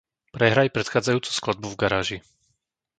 [0.35, 2.17] Prehraj predchádzajúcu skladbu v garáži.